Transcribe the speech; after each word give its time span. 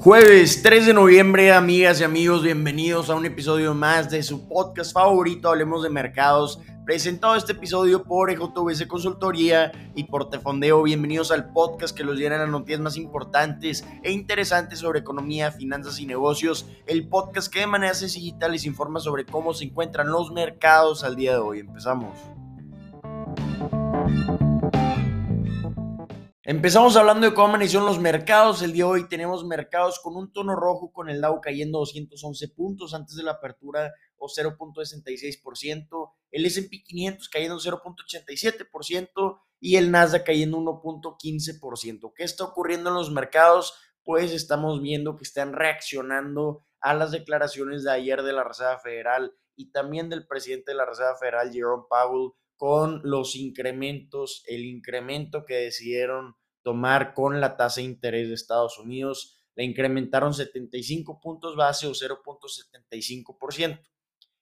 Jueves 0.00 0.62
3 0.62 0.86
de 0.86 0.94
noviembre, 0.94 1.52
amigas 1.52 2.00
y 2.00 2.04
amigos, 2.04 2.44
bienvenidos 2.44 3.10
a 3.10 3.16
un 3.16 3.26
episodio 3.26 3.74
más 3.74 4.08
de 4.08 4.22
su 4.22 4.46
podcast 4.46 4.92
favorito, 4.92 5.48
Hablemos 5.48 5.82
de 5.82 5.90
Mercados, 5.90 6.60
presentado 6.84 7.34
este 7.34 7.50
episodio 7.50 8.04
por 8.04 8.30
EJVC 8.30 8.86
Consultoría 8.86 9.72
y 9.96 10.04
por 10.04 10.30
Tefondeo. 10.30 10.84
Bienvenidos 10.84 11.32
al 11.32 11.52
podcast 11.52 11.96
que 11.96 12.04
los 12.04 12.16
llena 12.16 12.38
las 12.38 12.48
noticias 12.48 12.78
más 12.78 12.96
importantes 12.96 13.84
e 14.04 14.12
interesantes 14.12 14.78
sobre 14.78 15.00
economía, 15.00 15.50
finanzas 15.50 15.98
y 15.98 16.06
negocios. 16.06 16.68
El 16.86 17.08
podcast 17.08 17.52
que 17.52 17.58
de 17.58 17.66
manera 17.66 17.92
sencilla 17.92 18.46
les 18.46 18.66
informa 18.66 19.00
sobre 19.00 19.26
cómo 19.26 19.52
se 19.52 19.64
encuentran 19.64 20.12
los 20.12 20.30
mercados 20.30 21.02
al 21.02 21.16
día 21.16 21.32
de 21.32 21.38
hoy. 21.38 21.58
Empezamos. 21.58 22.16
Empezamos 26.50 26.96
hablando 26.96 27.26
de 27.26 27.34
cómo 27.34 27.48
amanecieron 27.48 27.86
los 27.86 27.98
mercados. 27.98 28.62
El 28.62 28.72
día 28.72 28.84
de 28.84 28.90
hoy 28.90 29.06
tenemos 29.06 29.44
mercados 29.44 30.00
con 30.02 30.16
un 30.16 30.32
tono 30.32 30.56
rojo, 30.56 30.90
con 30.90 31.10
el 31.10 31.20
Dow 31.20 31.42
cayendo 31.42 31.80
211 31.80 32.48
puntos 32.56 32.94
antes 32.94 33.16
de 33.16 33.22
la 33.22 33.32
apertura 33.32 33.92
o 34.16 34.28
0.66%, 34.28 36.12
el 36.30 36.46
S&P 36.46 36.82
500 36.82 37.28
cayendo 37.28 37.58
0.87% 37.58 39.42
y 39.60 39.76
el 39.76 39.90
Nasdaq 39.90 40.24
cayendo 40.24 40.56
1.15%. 40.56 42.14
¿Qué 42.16 42.24
está 42.24 42.44
ocurriendo 42.44 42.88
en 42.88 42.94
los 42.94 43.10
mercados? 43.10 43.74
Pues 44.02 44.32
estamos 44.32 44.80
viendo 44.80 45.16
que 45.16 45.24
están 45.24 45.52
reaccionando 45.52 46.64
a 46.80 46.94
las 46.94 47.10
declaraciones 47.10 47.84
de 47.84 47.92
ayer 47.92 48.22
de 48.22 48.32
la 48.32 48.44
Reserva 48.44 48.78
Federal 48.78 49.34
y 49.54 49.70
también 49.70 50.08
del 50.08 50.26
presidente 50.26 50.70
de 50.70 50.78
la 50.78 50.86
Reserva 50.86 51.14
Federal, 51.16 51.52
Jerome 51.52 51.84
Powell, 51.90 52.32
con 52.58 53.00
los 53.04 53.36
incrementos, 53.36 54.42
el 54.46 54.66
incremento 54.66 55.46
que 55.46 55.54
decidieron 55.54 56.34
tomar 56.62 57.14
con 57.14 57.40
la 57.40 57.56
tasa 57.56 57.80
de 57.80 57.86
interés 57.86 58.28
de 58.28 58.34
Estados 58.34 58.78
Unidos. 58.78 59.40
La 59.54 59.62
incrementaron 59.64 60.34
75 60.34 61.20
puntos 61.20 61.56
base 61.56 61.86
o 61.86 61.92
0.75%. 61.92 63.80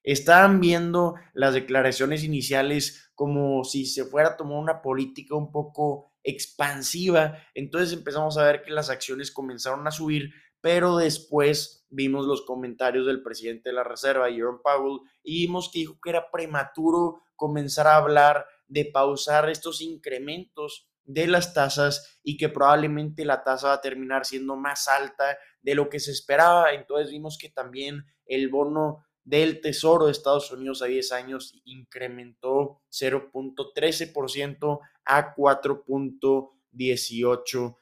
Estaban 0.02 0.60
viendo 0.60 1.14
las 1.34 1.54
declaraciones 1.54 2.24
iniciales 2.24 3.10
como 3.14 3.64
si 3.64 3.86
se 3.86 4.04
fuera 4.04 4.30
a 4.30 4.36
tomar 4.36 4.58
una 4.58 4.80
política 4.80 5.34
un 5.34 5.52
poco 5.52 6.14
expansiva. 6.22 7.38
Entonces 7.54 7.92
empezamos 7.92 8.38
a 8.38 8.44
ver 8.44 8.62
que 8.62 8.70
las 8.70 8.88
acciones 8.88 9.30
comenzaron 9.30 9.86
a 9.86 9.90
subir, 9.90 10.32
pero 10.66 10.96
después 10.96 11.86
vimos 11.90 12.26
los 12.26 12.42
comentarios 12.42 13.06
del 13.06 13.22
presidente 13.22 13.68
de 13.68 13.74
la 13.76 13.84
Reserva, 13.84 14.32
Jerome 14.32 14.58
Powell, 14.64 14.98
y 15.22 15.46
vimos 15.46 15.70
que 15.72 15.78
dijo 15.78 16.00
que 16.02 16.10
era 16.10 16.28
prematuro 16.28 17.22
comenzar 17.36 17.86
a 17.86 17.94
hablar 17.94 18.44
de 18.66 18.86
pausar 18.86 19.48
estos 19.48 19.80
incrementos 19.80 20.90
de 21.04 21.28
las 21.28 21.54
tasas 21.54 22.18
y 22.24 22.36
que 22.36 22.48
probablemente 22.48 23.24
la 23.24 23.44
tasa 23.44 23.68
va 23.68 23.74
a 23.74 23.80
terminar 23.80 24.26
siendo 24.26 24.56
más 24.56 24.88
alta 24.88 25.38
de 25.62 25.76
lo 25.76 25.88
que 25.88 26.00
se 26.00 26.10
esperaba. 26.10 26.72
Entonces 26.72 27.12
vimos 27.12 27.38
que 27.38 27.48
también 27.48 28.04
el 28.24 28.48
bono 28.48 29.06
del 29.22 29.60
Tesoro 29.60 30.06
de 30.06 30.12
Estados 30.12 30.50
Unidos 30.50 30.82
a 30.82 30.86
10 30.86 31.12
años 31.12 31.62
incrementó 31.64 32.80
0.13% 32.90 34.80
a 35.04 35.32
4.18%. 35.32 37.76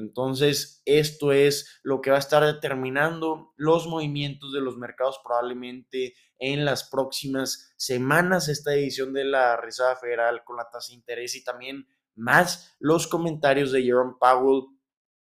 Entonces, 0.00 0.82
esto 0.84 1.32
es 1.32 1.80
lo 1.82 2.00
que 2.00 2.10
va 2.10 2.16
a 2.16 2.20
estar 2.20 2.44
determinando 2.44 3.52
los 3.56 3.86
movimientos 3.86 4.52
de 4.52 4.60
los 4.60 4.76
mercados 4.76 5.20
probablemente 5.24 6.14
en 6.38 6.64
las 6.64 6.88
próximas 6.88 7.72
semanas, 7.76 8.48
esta 8.48 8.74
edición 8.74 9.12
de 9.12 9.24
la 9.24 9.56
Reserva 9.56 9.94
Federal 9.96 10.42
con 10.44 10.56
la 10.56 10.68
tasa 10.70 10.88
de 10.88 10.94
interés 10.96 11.36
y 11.36 11.44
también 11.44 11.86
más 12.14 12.74
los 12.78 13.06
comentarios 13.06 13.72
de 13.72 13.82
Jerome 13.82 14.14
Powell. 14.18 14.64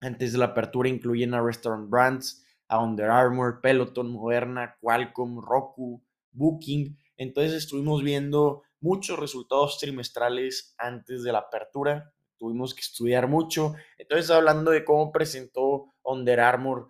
antes 0.00 0.32
de 0.32 0.38
la 0.38 0.46
apertura 0.46 0.88
incluyen 0.88 1.34
a 1.34 1.42
Restaurant 1.42 1.90
Brands, 1.90 2.44
a 2.68 2.82
Under 2.82 3.10
Armour, 3.10 3.60
Peloton, 3.60 4.10
Moderna, 4.10 4.76
Qualcomm, 4.80 5.40
Roku, 5.40 6.02
Booking, 6.30 6.96
entonces 7.18 7.52
estuvimos 7.52 8.02
viendo 8.02 8.62
muchos 8.80 9.18
resultados 9.18 9.78
trimestrales 9.78 10.74
antes 10.78 11.22
de 11.22 11.32
la 11.32 11.40
apertura, 11.40 12.14
tuvimos 12.38 12.74
que 12.74 12.80
estudiar 12.80 13.28
mucho. 13.28 13.74
Entonces 13.98 14.30
hablando 14.30 14.70
de 14.70 14.84
cómo 14.84 15.12
presentó 15.12 15.94
Under 16.02 16.40
Armour, 16.40 16.88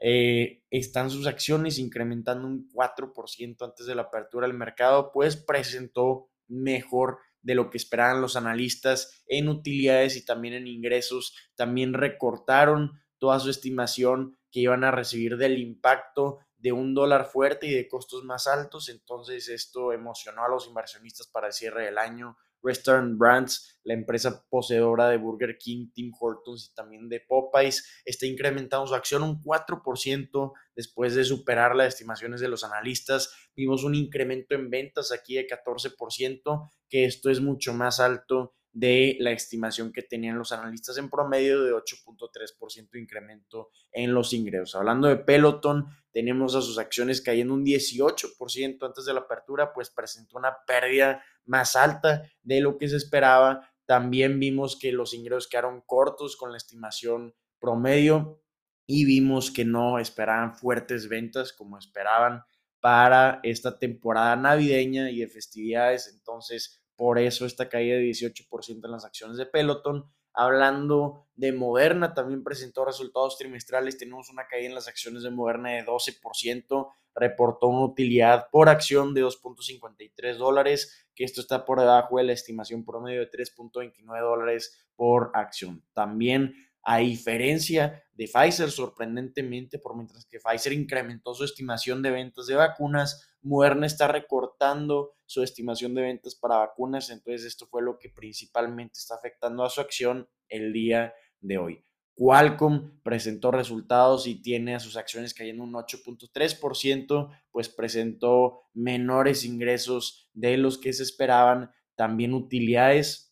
eh, 0.00 0.62
están 0.70 1.10
sus 1.10 1.26
acciones 1.26 1.78
incrementando 1.78 2.46
un 2.48 2.68
4% 2.72 3.64
antes 3.64 3.86
de 3.86 3.94
la 3.94 4.02
apertura 4.02 4.46
del 4.46 4.56
mercado, 4.56 5.12
pues 5.12 5.36
presentó 5.36 6.30
mejor 6.48 7.18
de 7.42 7.54
lo 7.54 7.70
que 7.70 7.76
esperaban 7.76 8.20
los 8.20 8.36
analistas 8.36 9.22
en 9.26 9.48
utilidades 9.48 10.16
y 10.16 10.24
también 10.24 10.54
en 10.54 10.66
ingresos. 10.66 11.36
También 11.54 11.92
recortaron 11.92 12.92
toda 13.18 13.38
su 13.38 13.50
estimación 13.50 14.38
que 14.50 14.60
iban 14.60 14.84
a 14.84 14.90
recibir 14.90 15.36
del 15.36 15.58
impacto 15.58 16.38
de 16.60 16.72
un 16.72 16.94
dólar 16.94 17.26
fuerte 17.26 17.66
y 17.66 17.74
de 17.74 17.88
costos 17.88 18.24
más 18.24 18.46
altos. 18.46 18.88
Entonces 18.88 19.48
esto 19.48 19.92
emocionó 19.92 20.44
a 20.44 20.48
los 20.48 20.66
inversionistas 20.66 21.26
para 21.26 21.48
el 21.48 21.52
cierre 21.52 21.86
del 21.86 21.98
año. 21.98 22.36
Western 22.62 23.16
Brands, 23.18 23.80
la 23.84 23.94
empresa 23.94 24.44
poseedora 24.50 25.08
de 25.08 25.16
Burger 25.16 25.56
King, 25.58 25.88
Tim 25.94 26.12
Hortons 26.18 26.70
y 26.70 26.74
también 26.74 27.08
de 27.08 27.20
Popeyes, 27.20 28.02
está 28.04 28.26
incrementando 28.26 28.86
su 28.86 28.94
acción 28.94 29.22
un 29.22 29.42
4% 29.42 30.52
después 30.76 31.14
de 31.14 31.24
superar 31.24 31.74
las 31.74 31.94
estimaciones 31.94 32.40
de 32.40 32.48
los 32.48 32.62
analistas. 32.62 33.34
Vimos 33.56 33.82
un 33.82 33.94
incremento 33.94 34.54
en 34.54 34.68
ventas 34.68 35.10
aquí 35.10 35.36
de 35.36 35.46
14%, 35.46 36.70
que 36.90 37.06
esto 37.06 37.30
es 37.30 37.40
mucho 37.40 37.72
más 37.72 37.98
alto 37.98 38.54
de 38.72 39.16
la 39.20 39.32
estimación 39.32 39.92
que 39.92 40.02
tenían 40.02 40.38
los 40.38 40.52
analistas 40.52 40.96
en 40.98 41.10
promedio 41.10 41.62
de 41.62 41.72
8.3% 41.72 42.90
de 42.90 43.00
incremento 43.00 43.70
en 43.90 44.14
los 44.14 44.32
ingresos. 44.32 44.76
Hablando 44.76 45.08
de 45.08 45.16
Peloton, 45.16 45.86
tenemos 46.12 46.54
a 46.54 46.62
sus 46.62 46.78
acciones 46.78 47.20
cayendo 47.20 47.54
un 47.54 47.64
18% 47.64 48.86
antes 48.86 49.04
de 49.04 49.14
la 49.14 49.20
apertura, 49.20 49.72
pues 49.72 49.90
presentó 49.90 50.38
una 50.38 50.56
pérdida 50.66 51.22
más 51.44 51.74
alta 51.74 52.22
de 52.42 52.60
lo 52.60 52.78
que 52.78 52.88
se 52.88 52.96
esperaba. 52.96 53.68
También 53.86 54.38
vimos 54.38 54.78
que 54.78 54.92
los 54.92 55.14
ingresos 55.14 55.48
quedaron 55.48 55.82
cortos 55.84 56.36
con 56.36 56.52
la 56.52 56.58
estimación 56.58 57.34
promedio 57.58 58.40
y 58.86 59.04
vimos 59.04 59.50
que 59.50 59.64
no 59.64 59.98
esperaban 59.98 60.54
fuertes 60.54 61.08
ventas 61.08 61.52
como 61.52 61.78
esperaban 61.78 62.44
para 62.80 63.40
esta 63.42 63.78
temporada 63.78 64.36
navideña 64.36 65.10
y 65.10 65.20
de 65.20 65.28
festividades. 65.28 66.08
Entonces, 66.12 66.79
por 67.00 67.18
eso 67.18 67.46
esta 67.46 67.70
caída 67.70 67.96
de 67.96 68.10
18% 68.10 68.84
en 68.84 68.90
las 68.90 69.06
acciones 69.06 69.38
de 69.38 69.46
Peloton. 69.46 70.04
Hablando 70.34 71.28
de 71.34 71.50
Moderna, 71.50 72.12
también 72.12 72.44
presentó 72.44 72.84
resultados 72.84 73.38
trimestrales. 73.38 73.96
Tenemos 73.96 74.28
una 74.28 74.46
caída 74.46 74.68
en 74.68 74.74
las 74.74 74.86
acciones 74.86 75.22
de 75.22 75.30
Moderna 75.30 75.70
de 75.70 75.86
12%. 75.86 76.92
Reportó 77.14 77.68
una 77.68 77.86
utilidad 77.86 78.48
por 78.52 78.68
acción 78.68 79.14
de 79.14 79.24
2.53 79.24 80.36
dólares, 80.36 81.08
que 81.14 81.24
esto 81.24 81.40
está 81.40 81.64
por 81.64 81.80
debajo 81.80 82.18
de 82.18 82.24
la 82.24 82.32
estimación 82.34 82.84
promedio 82.84 83.20
de 83.20 83.30
3.29 83.30 84.20
dólares 84.20 84.86
por 84.94 85.30
acción. 85.32 85.82
También 85.94 86.54
a 86.82 86.98
diferencia 86.98 88.02
de 88.14 88.26
Pfizer, 88.26 88.70
sorprendentemente, 88.70 89.78
por 89.78 89.96
mientras 89.96 90.26
que 90.26 90.38
Pfizer 90.40 90.72
incrementó 90.72 91.34
su 91.34 91.44
estimación 91.44 92.02
de 92.02 92.10
ventas 92.10 92.46
de 92.46 92.54
vacunas, 92.54 93.30
Moderna 93.42 93.86
está 93.86 94.08
recortando 94.08 95.14
su 95.24 95.42
estimación 95.42 95.94
de 95.94 96.02
ventas 96.02 96.34
para 96.34 96.58
vacunas, 96.58 97.10
entonces 97.10 97.44
esto 97.44 97.66
fue 97.66 97.82
lo 97.82 97.98
que 97.98 98.10
principalmente 98.10 98.98
está 98.98 99.14
afectando 99.14 99.64
a 99.64 99.70
su 99.70 99.80
acción 99.80 100.28
el 100.48 100.72
día 100.72 101.14
de 101.40 101.58
hoy. 101.58 101.84
Qualcomm 102.14 103.00
presentó 103.02 103.50
resultados 103.50 104.26
y 104.26 104.42
tiene 104.42 104.74
a 104.74 104.80
sus 104.80 104.98
acciones 104.98 105.32
cayendo 105.32 105.64
un 105.64 105.72
8.3%, 105.72 107.30
pues 107.50 107.70
presentó 107.70 108.64
menores 108.74 109.44
ingresos 109.44 110.28
de 110.34 110.58
los 110.58 110.76
que 110.76 110.92
se 110.92 111.02
esperaban, 111.02 111.70
también 111.94 112.34
utilidades 112.34 113.29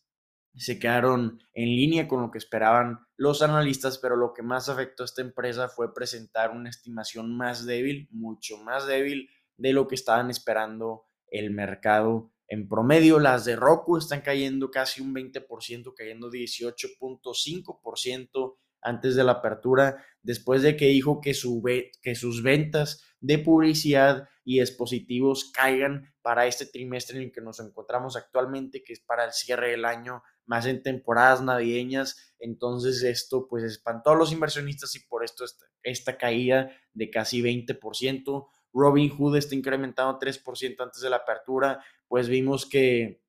se 0.59 0.77
quedaron 0.77 1.41
en 1.53 1.69
línea 1.69 2.07
con 2.07 2.21
lo 2.21 2.31
que 2.31 2.37
esperaban 2.37 2.99
los 3.15 3.41
analistas, 3.41 3.97
pero 3.97 4.17
lo 4.17 4.33
que 4.33 4.43
más 4.43 4.67
afectó 4.67 5.03
a 5.03 5.05
esta 5.05 5.21
empresa 5.21 5.69
fue 5.69 5.93
presentar 5.93 6.51
una 6.51 6.69
estimación 6.69 7.35
más 7.35 7.65
débil, 7.65 8.09
mucho 8.11 8.57
más 8.57 8.85
débil 8.85 9.29
de 9.57 9.71
lo 9.71 9.87
que 9.87 9.95
estaban 9.95 10.29
esperando 10.29 11.05
el 11.27 11.51
mercado 11.51 12.33
en 12.49 12.67
promedio. 12.67 13.19
Las 13.19 13.45
de 13.45 13.55
Roku 13.55 13.97
están 13.97 14.19
cayendo 14.19 14.69
casi 14.69 15.01
un 15.01 15.15
20%, 15.15 15.93
cayendo 15.95 16.29
18.5% 16.29 18.57
antes 18.81 19.15
de 19.15 19.23
la 19.23 19.31
apertura, 19.33 20.03
después 20.23 20.61
de 20.61 20.75
que 20.75 20.87
dijo 20.87 21.21
que, 21.21 21.33
su, 21.33 21.63
que 22.01 22.15
sus 22.15 22.43
ventas 22.43 23.01
de 23.21 23.39
publicidad 23.39 24.27
y 24.49 24.61
dispositivos 24.61 25.51
caigan 25.53 26.11
para 26.23 26.47
este 26.47 26.65
trimestre 26.65 27.17
en 27.17 27.25
el 27.25 27.31
que 27.31 27.39
nos 27.39 27.59
encontramos 27.59 28.15
actualmente, 28.15 28.83
que 28.83 28.93
es 28.93 28.99
para 28.99 29.25
el 29.25 29.31
cierre 29.31 29.69
del 29.69 29.85
año, 29.85 30.23
más 30.47 30.65
en 30.65 30.81
temporadas 30.81 31.43
navideñas. 31.43 32.33
Entonces 32.39 33.03
esto 33.03 33.47
pues 33.47 33.63
espantó 33.63 34.09
a 34.09 34.15
los 34.15 34.31
inversionistas 34.31 34.95
y 34.95 35.01
por 35.01 35.23
esto 35.23 35.45
esta, 35.83 36.17
caída 36.17 36.71
de 36.93 37.11
casi 37.11 37.43
20%. 37.43 38.47
Robin 38.73 39.11
Hood 39.11 39.37
está 39.37 39.53
incrementando 39.53 40.17
3% 40.17 40.75
antes 40.79 40.99
de 40.99 41.11
la 41.11 41.17
apertura, 41.17 41.85
pues 42.07 42.27
vimos 42.27 42.65
que 42.65 43.21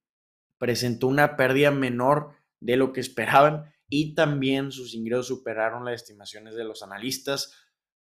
presentó 0.56 1.06
una 1.06 1.37
pérdida 1.37 1.70
menor 1.70 2.31
de 2.61 2.78
lo 2.78 2.94
que 2.94 3.00
esperaban 3.00 3.70
y 3.90 4.14
también 4.14 4.72
sus 4.72 4.94
ingresos 4.94 5.26
superaron 5.26 5.84
las 5.84 5.96
estimaciones 5.96 6.55
de 6.55 6.64
los 6.64 6.82
analistas. 6.82 7.52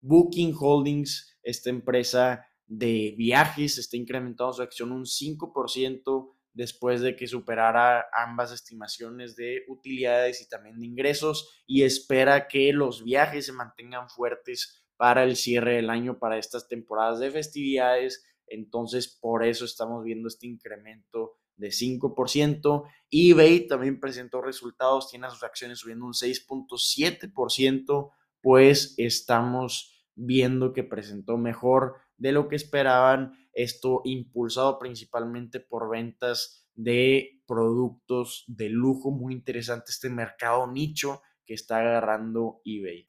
Booking 0.01 0.55
Holdings, 0.55 1.35
esta 1.41 1.71
empresa 1.71 2.45
de 2.67 3.15
viajes, 3.17 3.77
está 3.77 3.97
incrementando 3.97 4.53
su 4.53 4.61
acción 4.61 4.91
un 4.91 5.05
5% 5.05 6.33
después 6.53 7.01
de 7.01 7.15
que 7.15 7.27
superara 7.27 8.05
ambas 8.11 8.51
estimaciones 8.51 9.35
de 9.35 9.63
utilidades 9.67 10.41
y 10.41 10.49
también 10.49 10.79
de 10.79 10.87
ingresos 10.87 11.63
y 11.67 11.83
espera 11.83 12.47
que 12.47 12.73
los 12.73 13.03
viajes 13.03 13.45
se 13.45 13.53
mantengan 13.53 14.09
fuertes 14.09 14.83
para 14.97 15.23
el 15.23 15.35
cierre 15.35 15.75
del 15.75 15.91
año, 15.91 16.17
para 16.17 16.39
estas 16.39 16.67
temporadas 16.67 17.19
de 17.19 17.29
festividades. 17.29 18.25
Entonces, 18.47 19.07
por 19.07 19.45
eso 19.45 19.65
estamos 19.65 20.03
viendo 20.03 20.27
este 20.27 20.47
incremento 20.47 21.37
de 21.57 21.69
5%. 21.69 22.83
eBay 23.11 23.67
también 23.67 23.99
presentó 23.99 24.41
resultados, 24.41 25.11
tiene 25.11 25.29
sus 25.29 25.43
acciones 25.43 25.77
subiendo 25.79 26.05
un 26.05 26.13
6.7%, 26.13 28.11
pues 28.41 28.95
estamos 28.97 29.93
viendo 30.15 30.73
que 30.73 30.83
presentó 30.83 31.37
mejor 31.37 31.97
de 32.17 32.31
lo 32.31 32.47
que 32.47 32.55
esperaban, 32.55 33.33
esto 33.53 34.01
impulsado 34.05 34.79
principalmente 34.79 35.59
por 35.59 35.89
ventas 35.89 36.67
de 36.75 37.41
productos 37.47 38.43
de 38.47 38.69
lujo, 38.69 39.11
muy 39.11 39.33
interesante 39.33 39.85
este 39.89 40.09
mercado 40.09 40.67
nicho 40.67 41.21
que 41.45 41.53
está 41.53 41.79
agarrando 41.79 42.61
eBay. 42.65 43.05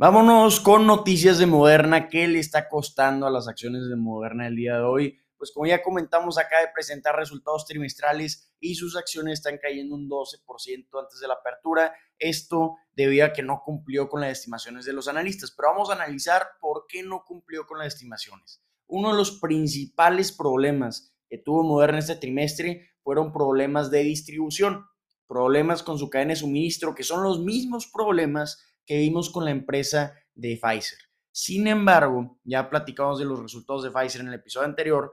Vámonos 0.00 0.60
con 0.60 0.86
noticias 0.86 1.38
de 1.38 1.46
Moderna. 1.46 2.08
¿Qué 2.08 2.28
le 2.28 2.38
está 2.38 2.68
costando 2.68 3.26
a 3.26 3.30
las 3.30 3.48
acciones 3.48 3.88
de 3.88 3.96
Moderna 3.96 4.46
el 4.46 4.54
día 4.54 4.76
de 4.76 4.82
hoy? 4.82 5.18
Pues 5.38 5.52
como 5.52 5.66
ya 5.66 5.82
comentamos, 5.82 6.36
acaba 6.36 6.62
de 6.62 6.72
presentar 6.74 7.16
resultados 7.16 7.64
trimestrales 7.64 8.52
y 8.60 8.74
sus 8.74 8.96
acciones 8.96 9.34
están 9.34 9.58
cayendo 9.58 9.94
un 9.94 10.08
12% 10.08 11.00
antes 11.00 11.20
de 11.20 11.28
la 11.28 11.34
apertura. 11.34 11.94
Esto 12.18 12.76
debido 12.92 13.26
a 13.26 13.32
que 13.32 13.42
no 13.42 13.62
cumplió 13.64 14.08
con 14.08 14.20
las 14.20 14.32
estimaciones 14.32 14.84
de 14.84 14.92
los 14.92 15.06
analistas. 15.08 15.52
Pero 15.56 15.70
vamos 15.70 15.90
a 15.90 15.94
analizar 15.94 16.48
por 16.60 16.86
qué 16.88 17.02
no 17.02 17.24
cumplió 17.24 17.66
con 17.66 17.78
las 17.78 17.94
estimaciones. 17.94 18.62
Uno 18.88 19.12
de 19.12 19.16
los 19.16 19.38
principales 19.38 20.32
problemas 20.32 21.14
que 21.28 21.38
tuvo 21.38 21.62
Moderna 21.62 22.00
este 22.00 22.16
trimestre 22.16 22.90
fueron 23.02 23.32
problemas 23.32 23.90
de 23.90 24.02
distribución, 24.02 24.86
problemas 25.26 25.82
con 25.82 25.98
su 25.98 26.10
cadena 26.10 26.30
de 26.30 26.36
suministro, 26.36 26.94
que 26.94 27.04
son 27.04 27.22
los 27.22 27.40
mismos 27.40 27.86
problemas 27.86 28.64
que 28.84 28.98
vimos 28.98 29.30
con 29.30 29.44
la 29.44 29.50
empresa 29.50 30.14
de 30.34 30.58
Pfizer. 30.60 30.98
Sin 31.30 31.66
embargo, 31.68 32.40
ya 32.42 32.68
platicamos 32.68 33.18
de 33.18 33.26
los 33.26 33.38
resultados 33.38 33.84
de 33.84 33.90
Pfizer 33.90 34.22
en 34.22 34.28
el 34.28 34.34
episodio 34.34 34.66
anterior, 34.66 35.12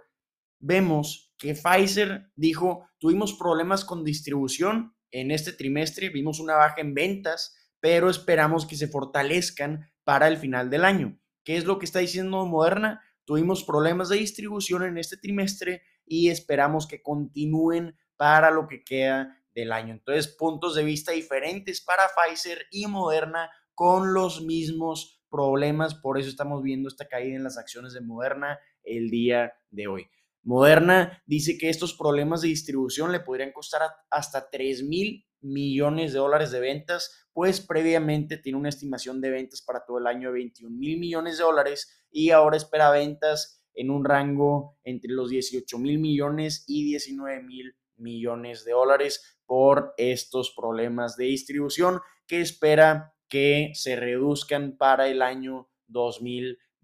vemos 0.66 1.32
que 1.38 1.54
Pfizer 1.54 2.32
dijo, 2.36 2.88
tuvimos 2.98 3.34
problemas 3.34 3.86
con 3.86 4.04
distribución 4.04 4.96
en 5.12 5.32
este 5.32 5.54
trimestre, 5.54 6.10
vimos 6.10 6.40
una 6.40 6.56
baja 6.56 6.82
en 6.82 6.94
ventas, 6.94 7.56
pero 7.80 8.10
esperamos 8.10 8.66
que 8.66 8.76
se 8.76 8.88
fortalezcan 8.88 9.92
para 10.04 10.28
el 10.28 10.38
final 10.38 10.70
del 10.70 10.84
año. 10.84 11.20
¿Qué 11.44 11.58
es 11.58 11.66
lo 11.66 11.78
que 11.78 11.86
está 11.86 12.00
diciendo 12.00 12.46
Moderna? 12.46 13.02
Tuvimos 13.26 13.64
problemas 13.64 14.10
de 14.10 14.18
distribución 14.18 14.84
en 14.84 14.98
este 14.98 15.18
trimestre 15.18 15.84
y 16.06 16.30
esperamos 16.30 16.88
que 16.88 17.04
continúen 17.04 17.96
para 18.18 18.50
lo 18.50 18.68
que 18.68 18.84
queda 18.84 19.38
del 19.54 19.72
año. 19.72 19.94
Entonces, 19.94 20.28
puntos 20.28 20.74
de 20.76 20.84
vista 20.84 21.12
diferentes 21.12 21.82
para 21.82 22.04
Pfizer 22.08 22.66
y 22.72 22.88
Moderna 22.88 23.52
con 23.76 24.14
los 24.14 24.42
mismos 24.42 25.24
problemas. 25.30 25.94
Por 25.94 26.20
eso 26.20 26.30
estamos 26.30 26.64
viendo 26.64 26.90
esta 26.90 27.08
caída 27.08 27.36
en 27.36 27.44
las 27.44 27.58
acciones 27.58 27.94
de 27.94 28.02
Moderna 28.02 28.60
el 28.84 29.10
día 29.10 29.54
de 29.70 29.88
hoy. 29.88 30.10
Moderna 30.45 31.24
dice 31.25 31.57
que 31.57 31.69
estos 31.69 31.95
problemas 31.95 32.42
de 32.42 32.50
distribución 32.50 33.12
le 33.12 33.19
podrían 33.19 33.51
costar 33.51 33.81
hasta 34.12 34.50
3 34.50 34.83
mil 34.83 35.25
millones 35.42 36.13
de 36.13 36.19
dólares 36.19 36.51
de 36.51 36.59
ventas, 36.59 37.27
pues 37.33 37.62
previamente 37.62 38.38
tiene 38.38 38.59
una 38.59 38.69
estimación 38.69 39.21
de 39.21 39.31
ventas 39.31 39.63
para 39.63 39.83
todo 39.86 39.97
el 39.97 40.07
año 40.07 40.30
de 40.30 40.36
21 40.36 40.75
mil 40.75 41.00
millones 41.00 41.39
de 41.39 41.44
dólares 41.44 42.06
y 42.12 42.30
ahora 42.30 42.57
espera 42.57 42.92
ventas 42.92 43.63
en 43.74 43.89
un 43.89 44.06
rango 44.06 44.77
entre 44.83 45.12
los 45.12 45.30
18 45.31 45.80
mil 45.80 46.00
millones 46.00 46.63
y 46.68 46.83
19 46.86 47.42
mil 47.42 47.75
millones 47.97 48.65
de 48.65 48.71
dólares 48.71 49.39
por 49.45 49.94
estos 49.97 50.53
problemas 50.56 51.18
de 51.18 51.25
distribución 51.25 52.01
que 52.27 52.42
espera 52.42 53.15
que 53.27 53.71
se 53.74 53.95
reduzcan 53.95 54.77
para 54.77 55.07
el 55.07 55.21
año 55.21 55.69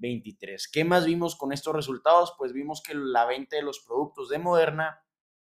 2023. 0.02 0.68
¿Qué 0.68 0.84
más 0.84 1.06
vimos 1.06 1.36
con 1.36 1.54
estos 1.54 1.76
resultados? 1.76 2.34
Pues 2.38 2.54
vimos 2.54 2.82
que 2.82 2.96
la 2.96 3.26
venta 3.26 3.56
de 3.56 3.62
los 3.62 3.80
productos 3.80 4.30
de 4.30 4.40
Moderna 4.40 5.00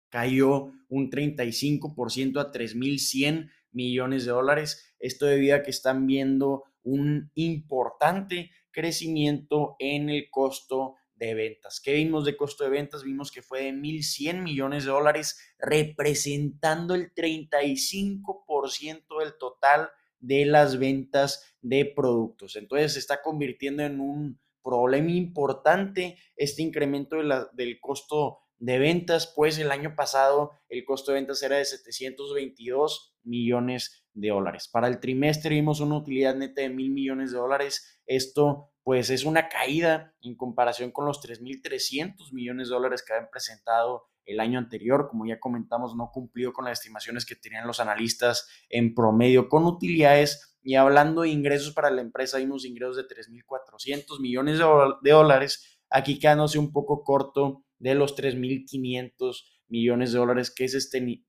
cayó 0.09 0.71
un 0.87 1.09
35% 1.09 2.39
a 2.39 2.51
3.100 2.51 3.49
millones 3.71 4.25
de 4.25 4.31
dólares. 4.31 4.93
Esto 4.99 5.25
debido 5.25 5.55
a 5.55 5.63
que 5.63 5.71
están 5.71 6.05
viendo 6.05 6.63
un 6.83 7.31
importante 7.33 8.51
crecimiento 8.71 9.75
en 9.79 10.09
el 10.09 10.29
costo 10.29 10.95
de 11.15 11.33
ventas. 11.33 11.81
¿Qué 11.81 11.93
vimos 11.93 12.25
de 12.25 12.37
costo 12.37 12.65
de 12.65 12.69
ventas? 12.69 13.03
Vimos 13.03 13.31
que 13.31 13.41
fue 13.41 13.63
de 13.63 13.71
1.100 13.71 14.43
millones 14.43 14.85
de 14.85 14.91
dólares, 14.91 15.39
representando 15.57 16.93
el 16.93 17.11
35% 17.13 19.19
del 19.19 19.37
total 19.39 19.89
de 20.19 20.45
las 20.45 20.77
ventas 20.77 21.55
de 21.61 21.85
productos. 21.85 22.55
Entonces 22.55 22.93
se 22.93 22.99
está 22.99 23.21
convirtiendo 23.21 23.83
en 23.83 23.99
un 23.99 24.39
problema 24.65 25.11
importante 25.11 26.17
este 26.35 26.63
incremento 26.63 27.17
del 27.53 27.79
costo 27.79 28.39
de 28.57 28.79
ventas, 28.79 29.31
pues 29.35 29.59
el 29.59 29.71
año 29.71 29.95
pasado 29.95 30.51
el 30.69 30.83
costo 30.85 31.11
de 31.11 31.19
ventas 31.19 31.43
era 31.43 31.57
de 31.57 31.65
722 31.65 33.15
millones 33.23 34.05
de 34.13 34.29
dólares. 34.29 34.69
Para 34.71 34.87
el 34.87 34.99
trimestre 34.99 35.55
vimos 35.55 35.81
una 35.81 35.97
utilidad 35.97 36.35
neta 36.35 36.61
de 36.61 36.69
mil 36.69 36.91
millones 36.91 37.31
de 37.31 37.37
dólares. 37.37 38.01
Esto 38.05 38.71
pues 38.83 39.09
es 39.09 39.25
una 39.25 39.49
caída 39.49 40.15
en 40.21 40.35
comparación 40.35 40.91
con 40.91 41.05
los 41.05 41.21
3.300 41.21 42.33
millones 42.33 42.69
de 42.69 42.75
dólares 42.75 43.03
que 43.05 43.13
habían 43.13 43.29
presentado 43.29 44.07
el 44.25 44.39
año 44.39 44.59
anterior, 44.59 45.07
como 45.09 45.25
ya 45.25 45.39
comentamos, 45.39 45.95
no 45.95 46.11
cumplió 46.11 46.53
con 46.53 46.65
las 46.65 46.79
estimaciones 46.79 47.25
que 47.25 47.35
tenían 47.35 47.67
los 47.67 47.79
analistas 47.79 48.47
en 48.69 48.93
promedio 48.95 49.49
con 49.49 49.65
utilidades. 49.65 50.57
Y 50.63 50.75
hablando 50.75 51.21
de 51.21 51.29
ingresos 51.29 51.73
para 51.73 51.91
la 51.91 52.01
empresa, 52.01 52.39
vimos 52.39 52.65
ingresos 52.65 52.97
de 52.97 53.03
3.400 53.03 54.19
millones 54.19 54.57
de 54.57 55.11
dólares, 55.11 55.79
aquí 55.89 56.19
quedándose 56.19 56.57
un 56.57 56.71
poco 56.71 57.03
corto 57.03 57.63
de 57.77 57.93
los 57.93 58.17
3.500 58.17 59.43
millones 59.67 60.11
de 60.11 60.19
dólares 60.19 60.51
que 60.51 60.67
se, 60.67 60.79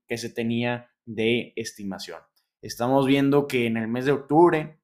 que 0.06 0.18
se 0.18 0.30
tenía 0.30 0.90
de 1.04 1.52
estimación. 1.56 2.20
Estamos 2.62 3.06
viendo 3.06 3.46
que 3.46 3.66
en 3.66 3.76
el 3.76 3.88
mes 3.88 4.06
de 4.06 4.12
octubre, 4.12 4.80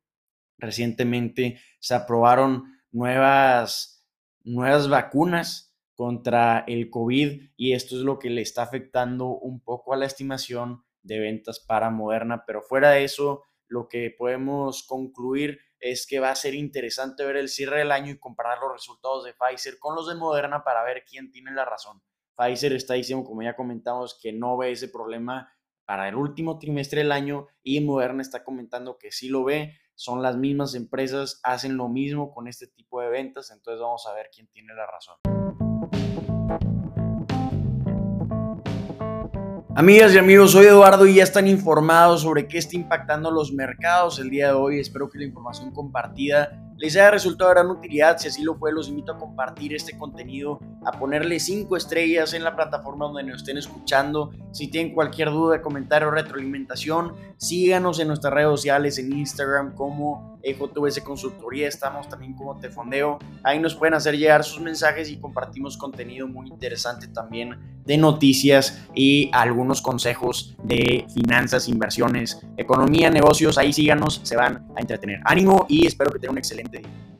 recientemente, 0.58 1.60
se 1.80 1.94
aprobaron 1.94 2.80
nuevas, 2.90 4.06
nuevas 4.44 4.88
vacunas 4.88 5.71
contra 5.94 6.64
el 6.66 6.90
COVID 6.90 7.50
y 7.56 7.72
esto 7.72 7.96
es 7.96 8.02
lo 8.02 8.18
que 8.18 8.30
le 8.30 8.42
está 8.42 8.62
afectando 8.62 9.26
un 9.28 9.60
poco 9.60 9.92
a 9.92 9.96
la 9.96 10.06
estimación 10.06 10.84
de 11.02 11.18
ventas 11.18 11.60
para 11.60 11.90
Moderna, 11.90 12.44
pero 12.46 12.62
fuera 12.62 12.90
de 12.90 13.04
eso, 13.04 13.42
lo 13.66 13.88
que 13.88 14.14
podemos 14.16 14.84
concluir 14.84 15.58
es 15.80 16.06
que 16.06 16.20
va 16.20 16.30
a 16.30 16.36
ser 16.36 16.54
interesante 16.54 17.24
ver 17.24 17.36
el 17.36 17.48
cierre 17.48 17.78
del 17.78 17.90
año 17.90 18.12
y 18.12 18.18
comparar 18.18 18.58
los 18.60 18.72
resultados 18.72 19.24
de 19.24 19.34
Pfizer 19.34 19.78
con 19.78 19.96
los 19.96 20.08
de 20.08 20.14
Moderna 20.14 20.62
para 20.62 20.84
ver 20.84 21.04
quién 21.04 21.30
tiene 21.30 21.50
la 21.52 21.64
razón. 21.64 22.02
Pfizer 22.36 22.72
está 22.72 22.94
diciendo, 22.94 23.24
como 23.24 23.42
ya 23.42 23.56
comentamos, 23.56 24.18
que 24.20 24.32
no 24.32 24.56
ve 24.56 24.72
ese 24.72 24.88
problema 24.88 25.52
para 25.84 26.08
el 26.08 26.14
último 26.14 26.58
trimestre 26.58 27.00
del 27.00 27.12
año 27.12 27.48
y 27.62 27.80
Moderna 27.80 28.22
está 28.22 28.44
comentando 28.44 28.96
que 28.98 29.10
sí 29.10 29.28
lo 29.28 29.44
ve. 29.44 29.76
Son 29.94 30.22
las 30.22 30.36
mismas 30.36 30.74
empresas, 30.74 31.40
hacen 31.42 31.76
lo 31.76 31.88
mismo 31.88 32.32
con 32.32 32.48
este 32.48 32.66
tipo 32.68 33.00
de 33.00 33.08
ventas, 33.08 33.50
entonces 33.50 33.80
vamos 33.80 34.06
a 34.06 34.14
ver 34.14 34.30
quién 34.32 34.48
tiene 34.48 34.74
la 34.74 34.86
razón. 34.86 35.31
Amigas 39.74 40.12
y 40.14 40.18
amigos, 40.18 40.52
soy 40.52 40.66
Eduardo 40.66 41.06
y 41.06 41.14
ya 41.14 41.22
están 41.22 41.48
informados 41.48 42.20
sobre 42.20 42.46
qué 42.46 42.58
está 42.58 42.76
impactando 42.76 43.30
los 43.30 43.54
mercados 43.54 44.18
el 44.18 44.28
día 44.28 44.48
de 44.48 44.52
hoy. 44.52 44.78
Espero 44.78 45.08
que 45.08 45.18
la 45.18 45.24
información 45.24 45.70
compartida 45.70 46.62
les 46.76 46.94
haya 46.94 47.10
resultado 47.10 47.48
de 47.48 47.54
gran 47.54 47.70
utilidad. 47.70 48.18
Si 48.18 48.28
así 48.28 48.42
lo 48.42 48.54
fue, 48.56 48.70
los 48.70 48.90
invito 48.90 49.12
a 49.12 49.18
compartir 49.18 49.74
este 49.74 49.96
contenido, 49.96 50.60
a 50.84 50.92
ponerle 50.92 51.40
5 51.40 51.74
estrellas 51.74 52.34
en 52.34 52.44
la 52.44 52.54
plataforma 52.54 53.06
donde 53.06 53.22
nos 53.22 53.38
estén 53.38 53.56
escuchando. 53.56 54.30
Si 54.52 54.68
tienen 54.68 54.92
cualquier 54.92 55.30
duda, 55.30 55.62
comentario 55.62 56.08
o 56.08 56.10
retroalimentación, 56.10 57.14
síganos 57.38 57.98
en 57.98 58.08
nuestras 58.08 58.34
redes 58.34 58.50
sociales, 58.50 58.98
en 58.98 59.16
Instagram 59.16 59.74
como 59.74 60.31
EJVS 60.42 61.00
Consultoría, 61.00 61.68
estamos 61.68 62.08
también 62.08 62.34
como 62.34 62.58
Te 62.58 62.70
Fondeo. 62.70 63.18
Ahí 63.42 63.58
nos 63.58 63.74
pueden 63.74 63.94
hacer 63.94 64.16
llegar 64.16 64.44
sus 64.44 64.60
mensajes 64.60 65.10
y 65.10 65.18
compartimos 65.18 65.76
contenido 65.76 66.26
muy 66.26 66.48
interesante 66.48 67.08
también 67.08 67.58
de 67.84 67.96
noticias 67.96 68.86
y 68.94 69.30
algunos 69.32 69.82
consejos 69.82 70.56
de 70.62 71.06
finanzas, 71.12 71.68
inversiones, 71.68 72.40
economía, 72.56 73.10
negocios. 73.10 73.58
Ahí 73.58 73.72
síganos, 73.72 74.20
se 74.22 74.36
van 74.36 74.66
a 74.76 74.80
entretener. 74.80 75.20
Ánimo 75.24 75.66
y 75.68 75.86
espero 75.86 76.10
que 76.10 76.18
tengan 76.18 76.34
un 76.34 76.38
excelente 76.38 76.80
day. 76.80 77.11